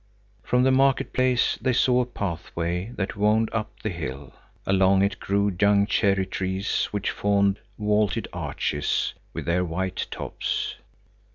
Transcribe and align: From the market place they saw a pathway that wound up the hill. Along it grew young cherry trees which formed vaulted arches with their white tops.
From 0.41 0.63
the 0.63 0.71
market 0.71 1.13
place 1.13 1.59
they 1.61 1.73
saw 1.73 2.01
a 2.01 2.07
pathway 2.07 2.89
that 2.95 3.15
wound 3.15 3.49
up 3.53 3.81
the 3.83 3.91
hill. 3.91 4.33
Along 4.65 5.03
it 5.03 5.19
grew 5.19 5.55
young 5.61 5.85
cherry 5.85 6.25
trees 6.25 6.85
which 6.85 7.11
formed 7.11 7.59
vaulted 7.77 8.27
arches 8.33 9.13
with 9.31 9.45
their 9.45 9.63
white 9.63 10.07
tops. 10.09 10.75